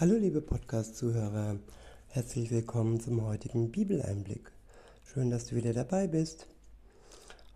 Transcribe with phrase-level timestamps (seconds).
[0.00, 1.58] Hallo liebe Podcast-Zuhörer,
[2.06, 4.52] herzlich willkommen zum heutigen Bibeleinblick.
[5.02, 6.46] Schön, dass du wieder dabei bist.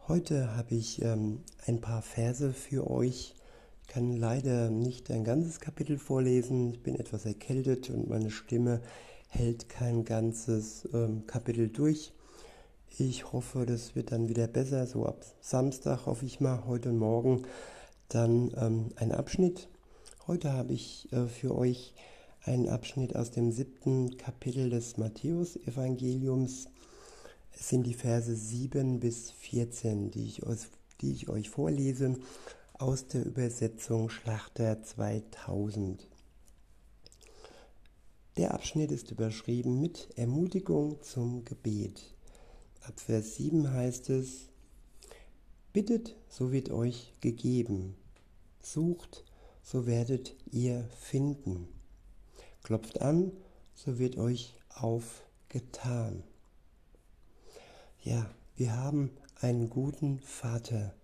[0.08, 3.36] Heute habe ich ähm, ein paar Verse für euch.
[3.82, 6.72] Ich kann leider nicht ein ganzes Kapitel vorlesen.
[6.72, 8.80] Ich bin etwas erkältet und meine Stimme
[9.28, 12.12] hält kein ganzes ähm, Kapitel durch.
[12.98, 14.88] Ich hoffe, das wird dann wieder besser.
[14.88, 17.44] So ab Samstag hoffe ich mal, heute morgen
[18.08, 19.68] dann ähm, ein Abschnitt.
[20.26, 21.94] Heute habe ich äh, für euch
[22.44, 26.68] einen Abschnitt aus dem siebten Kapitel des Matthäus-Evangeliums.
[27.52, 30.42] Es sind die Verse 7 bis 14, die ich,
[31.00, 32.16] die ich euch vorlese
[32.74, 36.08] aus der Übersetzung Schlachter 2000.
[38.36, 42.02] Der Abschnitt ist überschrieben mit Ermutigung zum Gebet.
[42.80, 44.48] Ab Vers 7 heißt es,
[45.72, 47.94] Bittet, so wird euch gegeben.
[48.60, 49.24] Sucht,
[49.62, 51.68] so werdet ihr finden.
[52.62, 53.32] Klopft an,
[53.74, 56.22] so wird euch aufgetan.
[58.02, 60.94] Ja, wir haben einen guten Vater,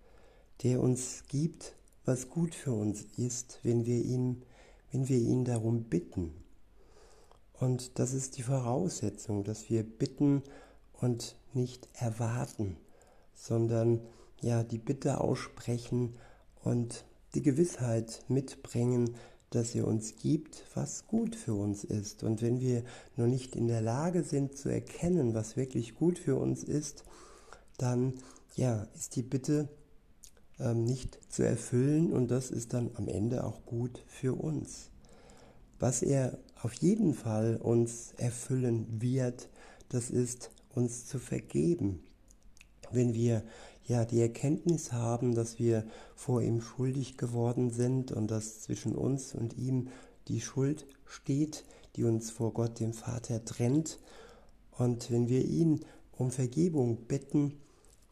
[0.63, 1.75] der uns gibt,
[2.05, 4.43] was gut für uns ist, wenn wir ihn,
[4.91, 6.33] wenn wir ihn darum bitten.
[7.53, 10.43] Und das ist die Voraussetzung, dass wir bitten
[10.93, 12.77] und nicht erwarten,
[13.33, 13.99] sondern
[14.41, 16.15] ja die Bitte aussprechen
[16.63, 17.03] und
[17.35, 19.15] die Gewissheit mitbringen,
[19.49, 22.23] dass er uns gibt, was gut für uns ist.
[22.23, 22.83] Und wenn wir
[23.15, 27.03] noch nicht in der Lage sind zu erkennen, was wirklich gut für uns ist,
[27.77, 28.13] dann
[28.55, 29.69] ja, ist die Bitte
[30.59, 34.89] ähm, nicht zu erfüllen und das ist dann am Ende auch gut für uns.
[35.79, 39.47] Was er auf jeden Fall uns erfüllen wird,
[39.87, 42.03] das ist uns zu vergeben.
[42.91, 43.43] Wenn wir
[43.89, 49.35] ja die Erkenntnis haben, dass wir vor ihm schuldig geworden sind und dass zwischen uns
[49.35, 49.89] und ihm
[50.27, 53.99] die Schuld steht, die uns vor Gott dem Vater trennt.
[54.71, 57.57] Und wenn wir ihn um Vergebung bitten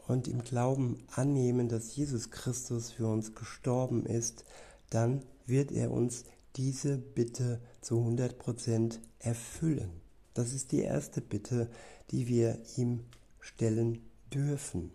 [0.08, 4.46] und im Glauben annehmen, dass Jesus Christus für uns gestorben ist,
[4.90, 6.24] dann wird er uns
[6.56, 9.92] diese Bitte zu 100% erfüllen.
[10.34, 11.70] Das ist die erste Bitte,
[12.10, 13.02] die wir ihm
[13.40, 14.00] stellen
[14.34, 14.92] dürfen.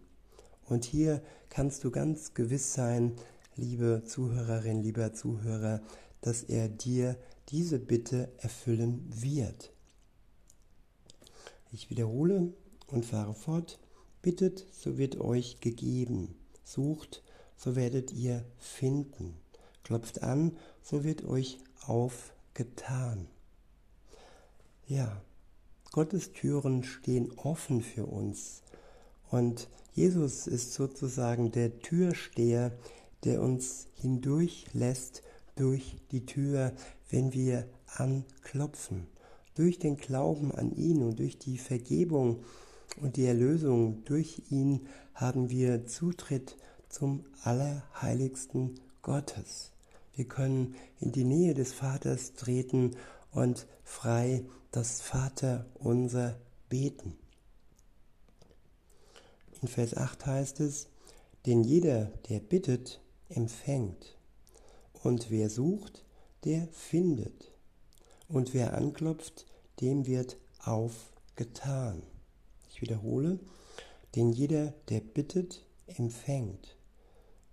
[0.68, 3.16] Und hier kannst du ganz gewiss sein,
[3.56, 5.80] liebe Zuhörerin, lieber Zuhörer,
[6.20, 7.16] dass er dir
[7.48, 9.72] diese Bitte erfüllen wird.
[11.72, 12.52] Ich wiederhole
[12.86, 13.78] und fahre fort.
[14.22, 16.34] Bittet, so wird euch gegeben.
[16.64, 17.22] Sucht,
[17.56, 19.34] so werdet ihr finden.
[19.82, 23.26] Klopft an, so wird euch aufgetan.
[24.86, 25.22] Ja,
[25.90, 28.62] Gottes Türen stehen offen für uns.
[29.30, 32.72] Und Jesus ist sozusagen der Türsteher,
[33.24, 35.22] der uns hindurch lässt
[35.54, 36.72] durch die Tür,
[37.10, 39.06] wenn wir anklopfen.
[39.54, 42.42] Durch den Glauben an ihn und durch die Vergebung
[43.00, 46.56] und die Erlösung durch ihn haben wir Zutritt
[46.88, 49.72] zum Allerheiligsten Gottes.
[50.14, 52.96] Wir können in die Nähe des Vaters treten
[53.30, 56.38] und frei das Vater unser
[56.68, 57.18] beten.
[59.62, 60.88] In Vers 8 heißt es,
[61.46, 64.18] denn jeder, der bittet, empfängt.
[65.04, 66.04] Und wer sucht,
[66.44, 67.52] der findet.
[68.28, 69.46] Und wer anklopft,
[69.80, 72.02] dem wird aufgetan.
[72.70, 73.38] Ich wiederhole,
[74.16, 76.76] denn jeder, der bittet, empfängt.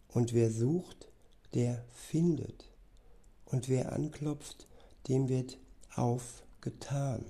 [0.07, 1.11] Und wer sucht,
[1.53, 2.71] der findet.
[3.45, 4.67] Und wer anklopft,
[5.07, 5.59] dem wird
[5.95, 7.23] aufgetan.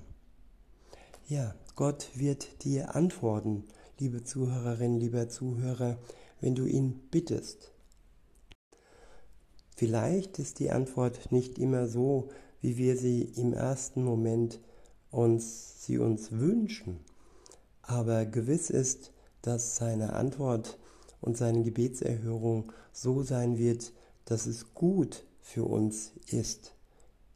[1.27, 3.65] Ja, Gott wird dir antworten
[3.99, 5.97] liebe Zuhörerin, lieber Zuhörer,
[6.39, 7.73] wenn du ihn bittest.
[9.75, 12.29] Vielleicht ist die Antwort nicht immer so,
[12.61, 14.59] wie wir sie im ersten Moment
[15.11, 16.99] uns sie uns wünschen,
[17.81, 19.11] aber gewiss ist,
[19.41, 20.77] dass seine Antwort
[21.21, 23.91] und seine Gebetserhörung so sein wird,
[24.25, 26.73] dass es gut für uns ist.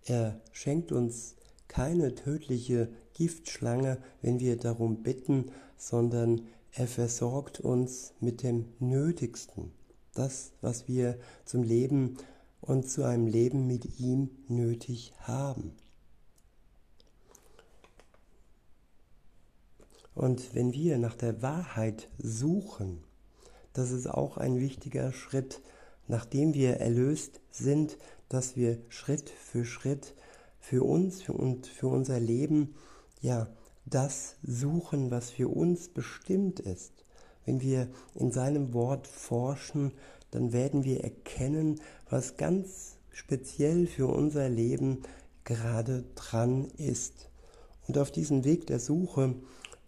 [0.06, 1.35] Er schenkt uns
[1.67, 6.41] keine tödliche Giftschlange, wenn wir darum bitten, sondern
[6.75, 9.72] er versorgt uns mit dem Nötigsten,
[10.14, 12.17] das, was wir zum Leben
[12.61, 15.75] und zu einem Leben mit ihm nötig haben.
[20.16, 23.03] Und wenn wir nach der Wahrheit suchen,
[23.73, 25.61] das ist auch ein wichtiger Schritt,
[26.08, 27.97] nachdem wir erlöst sind,
[28.29, 30.16] dass wir Schritt für Schritt
[30.59, 32.75] für uns und für unser Leben
[33.22, 33.47] ja
[33.85, 36.91] das suchen, was für uns bestimmt ist.
[37.46, 39.91] Wenn wir in seinem Wort forschen,
[40.32, 45.03] dann werden wir erkennen, was ganz speziell für unser Leben
[45.44, 47.30] gerade dran ist.
[47.88, 49.35] Und auf diesen Weg der Suche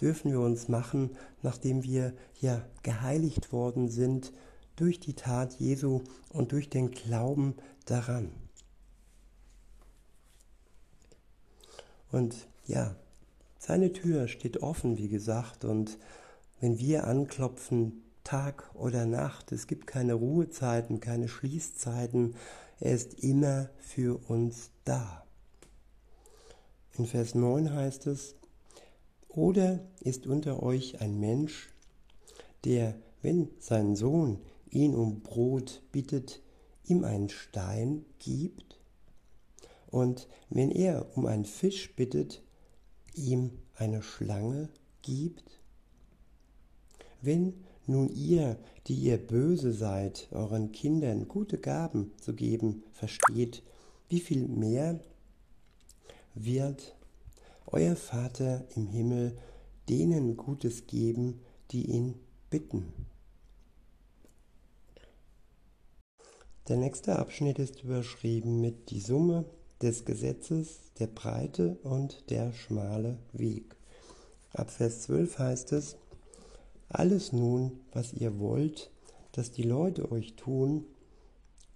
[0.01, 4.33] dürfen wir uns machen, nachdem wir ja geheiligt worden sind
[4.75, 7.55] durch die Tat Jesu und durch den Glauben
[7.85, 8.31] daran.
[12.11, 12.95] Und ja,
[13.65, 15.97] seine Tür steht offen, wie gesagt, und
[16.59, 22.35] wenn wir anklopfen, Tag oder Nacht, es gibt keine Ruhezeiten, keine Schließzeiten,
[22.79, 25.25] er ist immer für uns da.
[26.93, 28.35] In Vers 9 heißt es,
[29.29, 31.69] oder ist unter euch ein Mensch,
[32.65, 36.43] der, wenn sein Sohn ihn um Brot bittet,
[36.83, 38.79] ihm einen Stein gibt?
[39.87, 42.44] Und wenn er um einen Fisch bittet,
[43.17, 44.69] ihm eine Schlange
[45.01, 45.59] gibt?
[47.21, 47.53] Wenn
[47.87, 48.57] nun ihr,
[48.87, 53.63] die ihr böse seid, euren Kindern gute Gaben zu geben versteht,
[54.09, 54.99] wie viel mehr
[56.33, 56.95] wird
[57.67, 59.37] euer Vater im Himmel
[59.89, 61.41] denen Gutes geben,
[61.71, 62.15] die ihn
[62.49, 62.93] bitten.
[66.67, 69.45] Der nächste Abschnitt ist überschrieben mit die Summe
[69.81, 73.75] des Gesetzes, der breite und der schmale Weg.
[74.53, 75.97] Ab Vers 12 heißt es,
[76.89, 78.91] alles nun, was ihr wollt,
[79.31, 80.85] dass die Leute euch tun,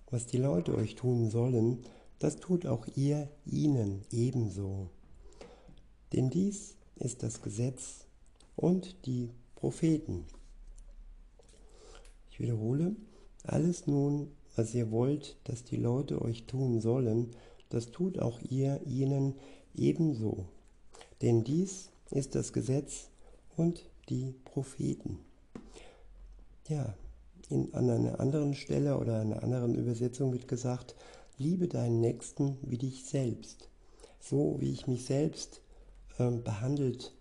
[0.09, 1.83] was die Leute euch tun sollen,
[2.19, 4.89] das tut auch ihr ihnen ebenso.
[6.13, 8.05] Denn dies ist das Gesetz
[8.55, 10.25] und die Propheten.
[12.31, 12.95] Ich wiederhole,
[13.43, 17.31] alles nun, was ihr wollt, dass die Leute euch tun sollen,
[17.69, 19.35] das tut auch ihr ihnen
[19.75, 20.45] ebenso.
[21.21, 23.09] Denn dies ist das Gesetz
[23.55, 25.19] und die Propheten.
[26.67, 26.93] Ja,
[27.49, 30.95] in, an einer anderen Stelle oder einer anderen Übersetzung wird gesagt,
[31.37, 33.69] liebe deinen Nächsten wie dich selbst.
[34.19, 35.61] So wie ich mich selbst
[36.17, 37.13] äh, behandelt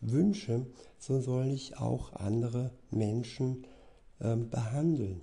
[0.00, 0.66] wünsche,
[0.98, 3.64] so soll ich auch andere Menschen
[4.18, 5.20] äh, behandeln.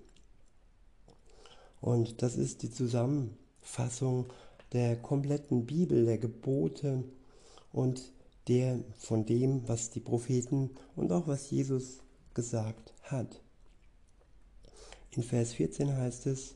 [1.82, 2.72] Und das ist die
[3.64, 4.28] Zusammenfassung
[4.74, 7.04] der kompletten Bibel, der Gebote
[7.72, 8.12] und
[8.48, 12.00] der von dem, was die Propheten und auch was Jesus
[12.34, 13.42] gesagt hat.
[15.12, 16.56] In Vers 14 heißt es,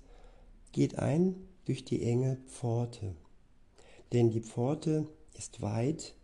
[0.72, 3.16] geht ein durch die enge Pforte,
[4.14, 5.08] denn die Pforte
[5.38, 6.16] ist weit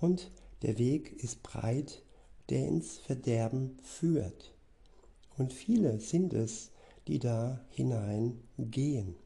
[0.00, 0.30] und
[0.62, 2.02] der Weg ist breit,
[2.48, 4.54] der ins Verderben führt.
[5.36, 6.70] Und viele sind es,
[7.06, 9.16] die da hineingehen.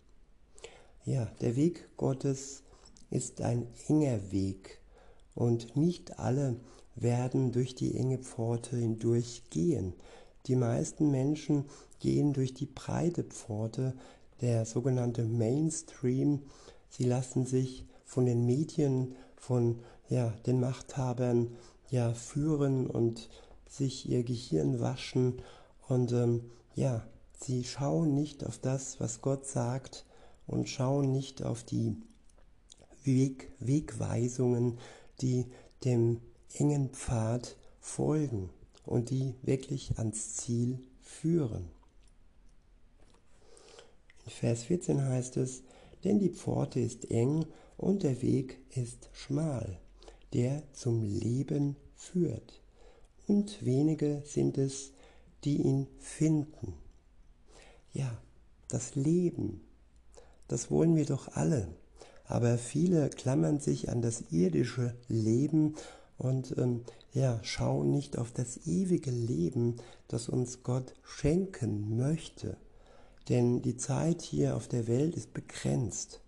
[1.08, 2.64] Ja, der Weg Gottes
[3.08, 4.78] ist ein enger Weg
[5.34, 6.56] und nicht alle
[6.96, 9.94] werden durch die enge Pforte hindurch gehen.
[10.48, 11.64] Die meisten Menschen
[11.98, 13.94] gehen durch die breite Pforte,
[14.42, 16.42] der sogenannte Mainstream.
[16.90, 19.78] Sie lassen sich von den Medien, von
[20.10, 21.56] ja, den Machthabern
[21.88, 23.30] ja führen und
[23.66, 25.40] sich ihr Gehirn waschen
[25.88, 27.02] und ähm, ja,
[27.40, 30.04] sie schauen nicht auf das, was Gott sagt
[30.48, 31.94] und schauen nicht auf die
[33.04, 34.78] Weg, Wegweisungen,
[35.20, 35.46] die
[35.84, 36.20] dem
[36.54, 38.50] engen Pfad folgen
[38.84, 41.70] und die wirklich ans Ziel führen.
[44.24, 45.62] In Vers 14 heißt es,
[46.04, 47.46] denn die Pforte ist eng
[47.76, 49.78] und der Weg ist schmal,
[50.32, 52.60] der zum Leben führt,
[53.26, 54.92] und wenige sind es,
[55.44, 56.74] die ihn finden.
[57.92, 58.20] Ja,
[58.68, 59.60] das Leben,
[60.48, 61.68] das wollen wir doch alle
[62.28, 65.74] aber viele klammern sich an das irdische Leben
[66.18, 69.76] und ähm, ja, schauen nicht auf das ewige Leben,
[70.08, 72.56] das uns Gott schenken möchte.
[73.30, 76.20] Denn die Zeit hier auf der Welt ist begrenzt.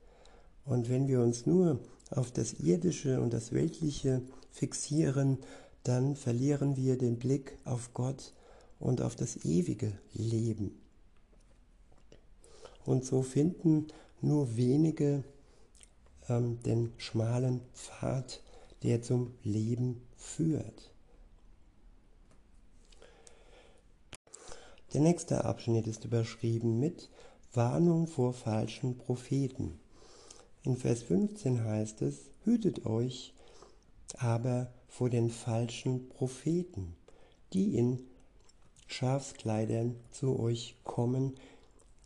[0.65, 5.39] Und wenn wir uns nur auf das Irdische und das Weltliche fixieren,
[5.83, 8.33] dann verlieren wir den Blick auf Gott
[8.79, 10.81] und auf das ewige Leben.
[12.85, 13.87] Und so finden
[14.23, 15.25] nur wenige
[16.29, 18.43] ähm, den schmalen Pfad,
[18.83, 20.91] der zum Leben führt.
[24.93, 27.11] Der nächste Abschnitt ist überschrieben mit
[27.53, 29.79] Warnung vor falschen Propheten.
[30.63, 33.33] In Vers 15 heißt es, hütet euch
[34.19, 36.97] aber vor den falschen Propheten,
[37.53, 38.01] die in
[38.89, 41.35] Schafskleidern zu euch kommen,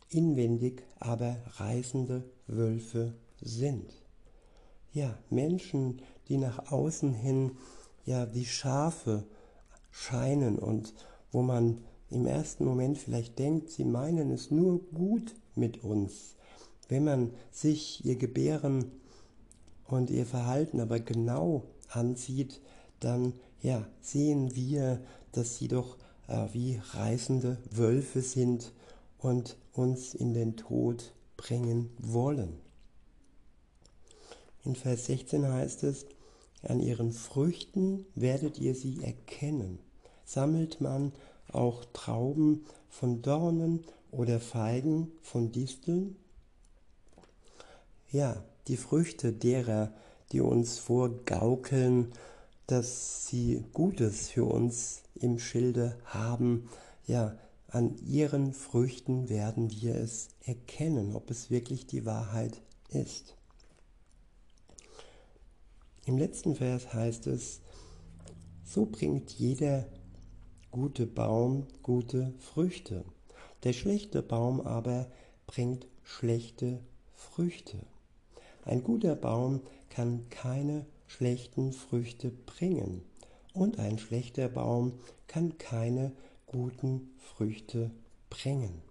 [0.09, 4.05] inwendig aber reißende Wölfe sind
[4.95, 7.51] ja, Menschen, die nach außen hin
[8.05, 9.25] ja wie Schafe
[9.91, 10.93] scheinen und
[11.31, 16.35] wo man im ersten Moment vielleicht denkt, sie meinen es nur gut mit uns.
[16.87, 18.91] Wenn man sich ihr Gebären
[19.87, 22.61] und ihr Verhalten aber genau ansieht,
[22.99, 25.01] dann ja, sehen wir,
[25.33, 25.97] dass sie doch
[26.27, 28.71] äh, wie reißende Wölfe sind
[29.25, 32.59] und uns in den Tod bringen wollen.
[34.63, 36.05] In Vers 16 heißt es,
[36.61, 39.79] an ihren Früchten werdet ihr sie erkennen.
[40.25, 41.11] Sammelt man
[41.51, 46.15] auch Trauben von Dornen oder Feigen von Disteln?
[48.11, 49.91] Ja, die Früchte derer,
[50.33, 52.11] die uns vorgaukeln,
[52.67, 56.69] dass sie Gutes für uns im Schilde haben,
[57.07, 57.35] ja,
[57.67, 63.35] an ihren Früchten werden wir es erkennen, ob es wirklich die Wahrheit ist.
[66.05, 67.61] Im letzten Vers heißt es,
[68.63, 69.87] so bringt jeder
[70.71, 73.05] gute Baum gute Früchte.
[73.63, 75.07] Der schlechte Baum aber
[75.47, 76.79] bringt schlechte
[77.13, 77.77] Früchte.
[78.63, 83.03] Ein guter Baum kann keine schlechten Früchte bringen
[83.53, 86.11] und ein schlechter Baum kann keine
[86.45, 87.91] guten Früchte
[88.29, 88.81] bringen.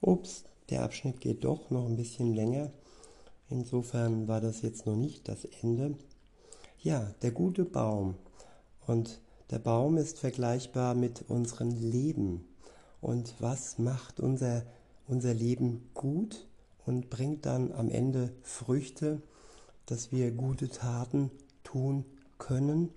[0.00, 2.70] Ups, der Abschnitt geht doch noch ein bisschen länger.
[3.48, 5.96] Insofern war das jetzt noch nicht das Ende.
[6.80, 8.16] Ja, der gute Baum.
[8.86, 12.46] Und der Baum ist vergleichbar mit unserem Leben.
[13.00, 14.64] Und was macht unser,
[15.06, 16.46] unser Leben gut
[16.86, 19.22] und bringt dann am Ende Früchte,
[19.86, 21.30] dass wir gute Taten
[21.62, 22.04] tun
[22.38, 22.90] können?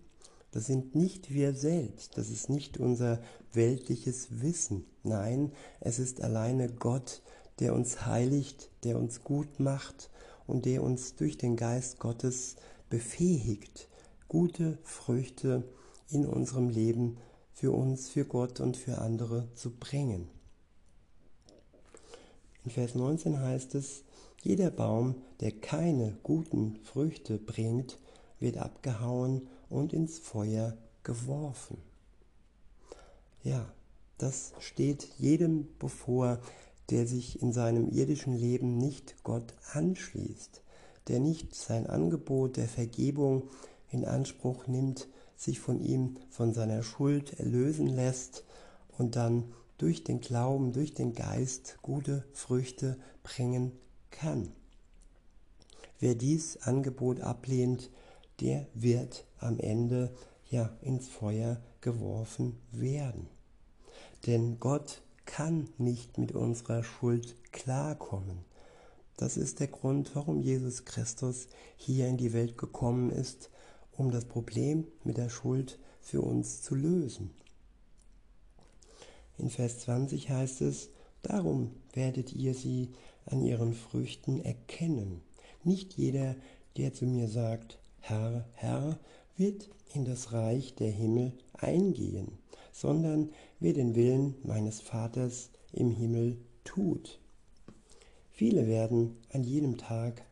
[0.51, 3.21] Das sind nicht wir selbst, das ist nicht unser
[3.53, 4.85] weltliches Wissen.
[5.03, 5.51] Nein,
[5.81, 7.21] es ist alleine Gott,
[7.59, 10.09] der uns heiligt, der uns gut macht
[10.45, 12.55] und der uns durch den Geist Gottes
[12.89, 13.89] befähigt,
[14.27, 15.63] gute Früchte
[16.09, 17.17] in unserem Leben
[17.53, 20.29] für uns, für Gott und für andere zu bringen.
[22.63, 24.03] In Vers 19 heißt es,
[24.41, 27.97] jeder Baum, der keine guten Früchte bringt,
[28.39, 31.77] wird abgehauen und ins Feuer geworfen.
[33.43, 33.71] Ja,
[34.17, 36.39] das steht jedem bevor,
[36.89, 40.61] der sich in seinem irdischen Leben nicht Gott anschließt,
[41.07, 43.43] der nicht sein Angebot der Vergebung
[43.91, 48.43] in Anspruch nimmt, sich von ihm, von seiner Schuld erlösen lässt
[48.97, 53.71] und dann durch den Glauben, durch den Geist gute Früchte bringen
[54.09, 54.51] kann.
[55.99, 57.89] Wer dies Angebot ablehnt,
[58.39, 60.13] der wird am Ende
[60.49, 63.27] ja ins Feuer geworfen werden.
[64.25, 68.45] Denn Gott kann nicht mit unserer Schuld klarkommen.
[69.17, 73.49] Das ist der Grund, warum Jesus Christus hier in die Welt gekommen ist,
[73.91, 77.31] um das Problem mit der Schuld für uns zu lösen.
[79.37, 80.89] In Vers 20 heißt es,
[81.21, 82.91] darum werdet ihr sie
[83.25, 85.21] an ihren Früchten erkennen.
[85.63, 86.35] Nicht jeder,
[86.77, 87.79] der zu mir sagt,
[88.09, 88.97] Herr, Herr,
[89.35, 92.37] wird in das Reich der Himmel eingehen,
[92.71, 97.19] sondern wer den Willen meines Vaters im Himmel tut.
[98.31, 100.23] Viele werden an jedem Tag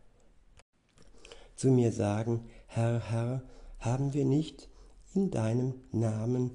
[1.58, 3.44] zu mir sagen, Herr, Herr,
[3.80, 4.70] haben wir nicht
[5.14, 6.52] in deinem Namen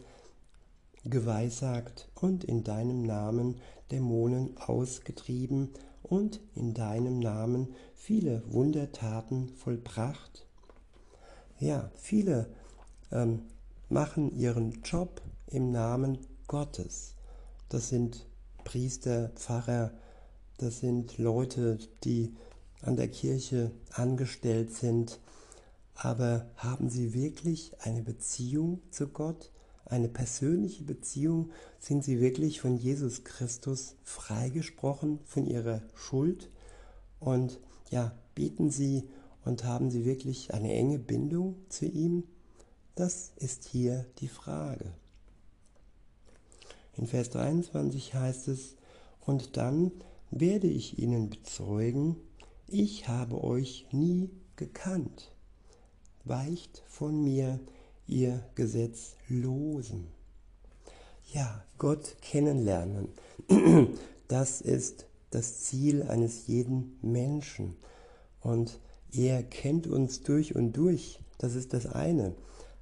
[1.04, 3.60] geweissagt und in deinem Namen
[3.90, 5.68] Dämonen ausgetrieben
[6.02, 10.46] und in deinem Namen viele Wundertaten vollbracht?
[11.60, 12.48] Ja, viele
[13.12, 13.42] ähm,
[13.90, 16.16] machen ihren Job im Namen
[16.48, 17.16] Gottes.
[17.68, 18.26] Das sind
[18.64, 19.92] Priester, Pfarrer,
[20.56, 22.34] das sind Leute, die
[22.80, 25.20] an der Kirche angestellt sind,
[25.94, 29.52] aber haben sie wirklich eine Beziehung zu Gott?
[29.84, 31.50] Eine persönliche Beziehung?
[31.78, 36.48] Sind sie wirklich von Jesus Christus freigesprochen von ihrer Schuld?
[37.18, 39.10] Und ja, beten sie
[39.44, 42.24] und haben sie wirklich eine enge Bindung zu ihm?
[42.94, 44.92] Das ist hier die Frage.
[46.96, 48.76] In Vers 23 heißt es,
[49.20, 49.92] und dann
[50.30, 52.16] werde ich ihnen bezeugen,
[52.66, 55.32] ich habe euch nie gekannt
[56.24, 57.60] weicht von mir,
[58.06, 60.08] ihr Gesetzlosen.
[61.32, 63.08] Ja, Gott kennenlernen,
[64.28, 67.76] das ist das Ziel eines jeden Menschen.
[68.40, 68.80] Und
[69.12, 72.34] er kennt uns durch und durch, das ist das eine.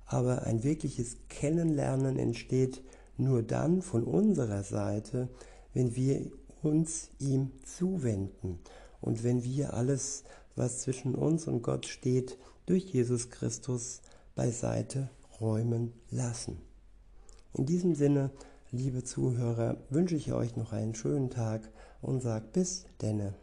[0.07, 2.83] Aber ein wirkliches Kennenlernen entsteht
[3.17, 5.29] nur dann von unserer Seite,
[5.75, 6.31] wenn wir
[6.63, 8.59] uns ihm zuwenden
[9.01, 10.25] und wenn wir alles,
[10.57, 14.01] was zwischen uns und Gott steht, durch Jesus Christus
[14.35, 16.59] beiseite räumen lassen.
[17.55, 18.31] In diesem Sinne,
[18.71, 21.69] liebe Zuhörer, wünsche ich euch noch einen schönen Tag
[22.01, 23.35] und sage bis denne.